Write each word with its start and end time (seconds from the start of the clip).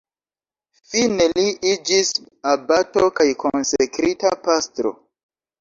Fine 0.93 1.27
li 1.39 1.43
iĝis 1.73 2.09
abato 2.53 3.07
kaj 3.21 3.29
konsekrita 3.45 4.33
pastro. 4.49 4.97